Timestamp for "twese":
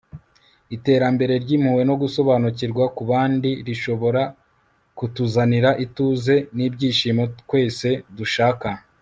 7.39-7.89